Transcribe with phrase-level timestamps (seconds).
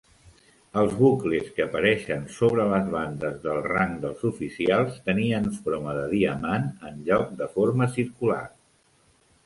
[0.83, 6.69] Els "bucles" que apareixen sobre les bandes del rang dels oficials tenien forma de diamant
[6.93, 8.45] enlloc de forma circular.